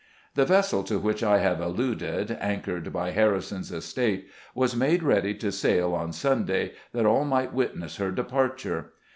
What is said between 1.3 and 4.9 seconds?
have alluded, anchored by Harrison's estate, was